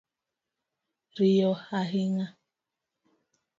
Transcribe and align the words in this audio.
Rieyo 1.15 1.51
ahinga 1.79 2.25